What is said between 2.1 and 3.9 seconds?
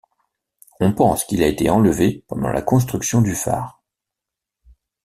pendant la construction du phare.